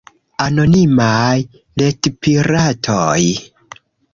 [0.45, 1.35] anonimaj
[1.81, 3.23] retpiratoj